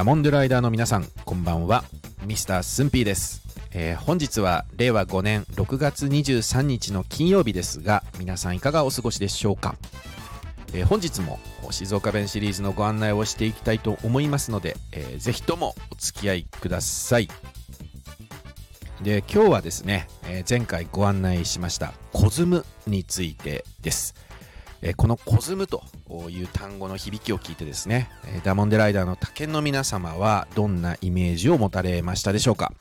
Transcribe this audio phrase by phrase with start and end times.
[0.00, 1.84] ダモンデライダーの皆さんこんばんは。
[2.24, 3.42] ミスタースンピーです、
[3.74, 9.74] えー本日は令和5年6月23日の金曜日ですが皆さんいかがお過ごしでしょうか、
[10.72, 11.38] えー本日も
[11.70, 17.28] 静岡弁シリーズのご案内をしていきたいと思いますので、えーぜひともお付き合いください。
[19.02, 24.14] で今日はですね、え前回ご案内しましたコズムについてです。
[24.82, 25.82] えこのコズムと
[26.30, 32.72] いう単語の響きを聞いてですね、えダモンデライダーの他県の皆様はどんなイメージを持たれましたでしょうか？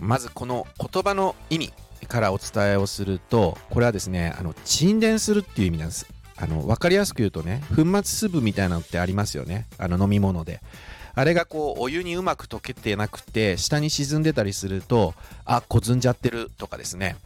[0.00, 1.72] まずこの言葉の意味
[2.08, 6.06] からお伝えをするとこれはですねあの沈殿するっていう意味なんです。
[6.36, 9.66] あの分かりやすく言うとね粉末粒みたいなのってありますよね。
[9.78, 10.60] あの飲み物で。
[11.14, 15.12] あれがこうお湯にうまく溶けてなくて下に沈んでたりすると
[15.44, 17.16] あこずんじゃってるとかですね。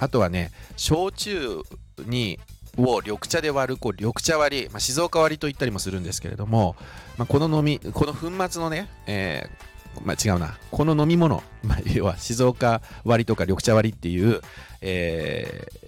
[0.00, 1.62] あとはね焼酎
[2.06, 2.40] に
[2.76, 6.76] を緑茶で割るこう緑茶割り、まあ、静岡割りと言ったりもするんですけれども、
[7.16, 10.58] まあ、この飲みこの粉末のね、えーまあ、違うな。
[10.70, 14.40] この飲み物、まあ、要は静岡割りとか緑茶割りっていう、
[14.82, 15.86] えー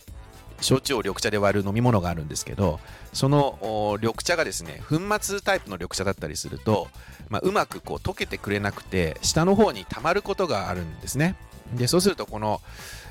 [0.60, 2.80] 焼酎を緑茶で割る飲み物があるんですけど
[3.12, 6.88] その緑茶がですね粉末タイプの緑茶だったりすると、
[7.28, 11.36] まあ、うまくこう溶けてくれなくて下の方に溜まることがあるんですね。
[11.74, 12.60] でそうするとこの、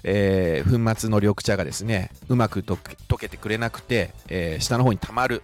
[0.04, 2.78] えー粉末の緑茶がですねうまく溶
[3.18, 5.44] けてくれなくて、えー下の方に溜まる、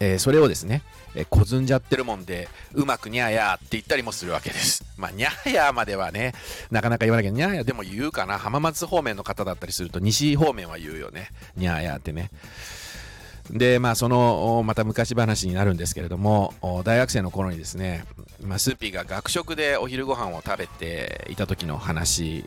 [0.00, 0.82] えーそれをですね、
[1.14, 4.84] えー、こずんじゃってるもんでうまくにゃーやーって言ったりもするわけです。
[4.96, 6.32] まあにゃーやーまではね
[6.70, 8.38] なかなか言わなきゃにゃーやーでも言うかな。
[8.38, 11.28] 浜松方面の方だったりすると西方面は言うよね。
[11.56, 12.30] にゃーやーってね。
[13.50, 18.04] でまあそのまた昔話になるんですけれども大学生の頃にですね、
[18.42, 22.46] まあ、スンピーが学食でお昼ご飯を食べていた時の話、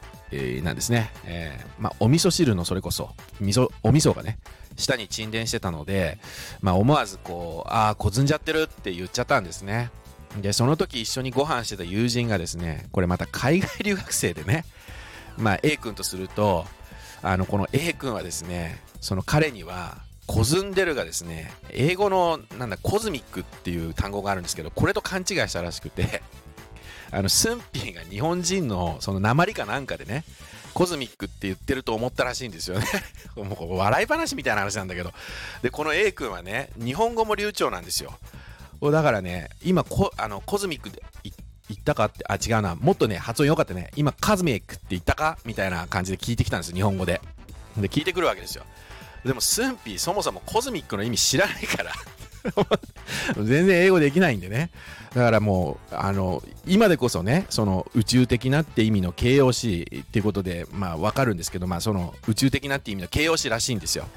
[0.64, 4.40] なんですね、えーまあ、お味噌汁のそれこそ味噌お味噌がね
[4.76, 6.20] 下に沈殿してたので、
[6.62, 9.92] まあ、思わずこうああこずんじゃってるって言っちゃったんですね。
[10.42, 14.66] でその時一緒にご飯してた友人がですねこれまた海外留学生でね
[15.38, 16.66] まあ A 君とすると
[17.22, 26.22] あのこの A 君はですねその彼にはこずんでるがですね英語のなんだ cosmic っていう単語があるんですけどこれと勘違いしたらしくて
[27.12, 30.26] あのスンピーが日本人のその訛りかなんかでね
[30.74, 32.86] cosmic って言ってると思ったらしいんですよね。
[33.36, 35.12] もう笑い話みたいな話なんだけど。
[35.64, 38.14] でこの A 君はね日本語も流暢なんですよ。
[38.84, 41.34] だからね今コあの cosmic で言
[41.74, 42.76] ったかってあ違うな。
[42.76, 43.90] もっとね発音良かったね。
[43.96, 47.22] 今 cosmic って言ったかみたいな感じで聞いてきたんです日本語で。
[47.78, 48.64] で聞いてくるわけですよ。
[49.26, 51.92] でもスンピーそもそも cosmic の意味知らないから。
[53.36, 54.70] 全然英語できないんでね。
[55.14, 64.08] だからもうあの今でこそねその宇宙的なって意味の形容詞っていうことでまあ分かるんですけどまあその宇宙的なって意味の形容詞らしいんですよ。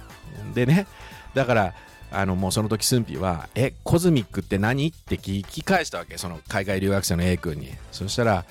[0.55, 0.87] でね
[1.35, 1.75] だから
[2.13, 7.73] あのもうその時スンピは「えコズミックって何?」って聞き返したわけその海外留学生の A 君に。
[7.93, 8.45] そしたら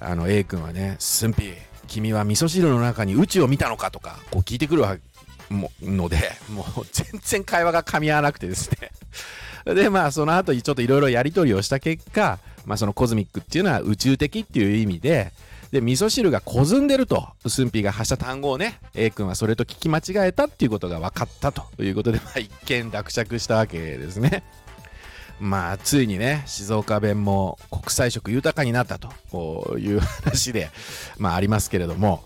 [0.00, 1.54] あの A 君はね「スンピ
[1.88, 5.02] 君は味噌汁の中に宇宙を見たのか?」とかこう聞いてくるわけ。
[5.50, 6.16] もので
[6.50, 8.90] もう全然会話が噛み合わなくてですね。
[9.74, 15.32] でまあその後ちょっといろいろやり取りをした結果、まあ、そのコズミックっていうのは宇宙的っていう意味で
[15.72, 24.44] で味噌汁がこずんでるとスンピーが発した単語をね A 君はそれと聞き間違えたっていうことが分かったということで、まあ、一見落着したわけですね。
[25.38, 30.70] まあついにね静岡弁も国際色豊かになったという話で
[31.18, 32.24] まあありますけれども、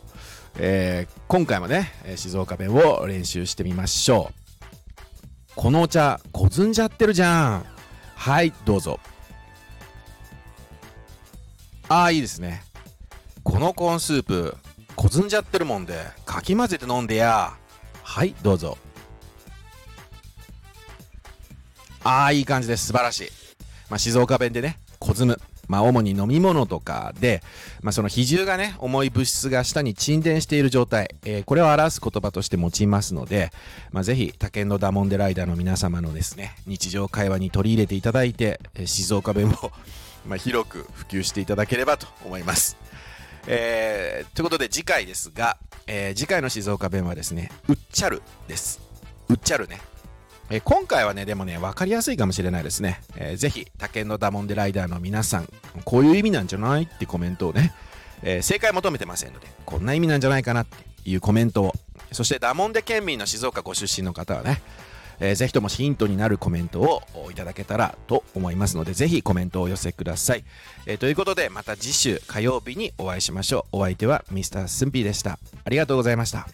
[0.58, 4.34] えー今回もね静岡弁を練習してみましょう。
[5.54, 7.66] このお茶こずんじゃってるじゃん。
[8.16, 8.98] はいどうぞ。
[11.88, 12.62] ああいいですね。
[13.42, 14.56] このコーンスープ
[14.96, 15.94] こずんじゃってるもんで
[16.26, 17.54] かき混ぜて飲んでや。
[18.02, 18.76] はいどうぞ。
[22.02, 22.86] ああいい感じです。
[22.86, 23.30] 素晴らしい、
[23.88, 25.40] まあ、静岡弁でねこずむ。
[25.70, 27.44] まあ、主に飲み物とかで、
[27.80, 33.52] まあ、その比重がね重い物質が下に沈殿している状態、えーこれを表す言葉として用いますので、
[33.92, 39.70] まあ、ぜひ他県のダモンデライダーの皆様のですね日常会話に取り入れていただいて、静岡弁を
[40.26, 42.76] まあ広く普及していただければと思います。
[43.46, 45.56] えーということで次回ですが、
[45.86, 48.80] えー次回の静岡弁はですねうっちゃるです。
[49.28, 49.80] うっちゃるね。
[50.50, 55.48] えー今回はねでもね分かりやすいかもしれないですね、えーぜひ他県のダモンデライダーの皆さん
[55.84, 57.72] こういう意味なんじゃないってコメントをね、
[58.22, 60.76] えー正解求めてませんのでこんな意味なんじゃないかなって
[61.08, 61.72] いうコメントを
[62.12, 64.60] そしてダモンデ県民の静岡ご出身の方はね、
[65.20, 70.44] えーぜひともヒントになるコメントをいただけたらと思いますのでぜひコメントをお寄せください、
[70.86, 73.76] えーということでまた次週火曜日にお会いしましょう。
[73.76, 74.66] お相手は Mr.
[74.66, 75.38] スンピーでした。
[75.64, 76.48] ありがとうございました。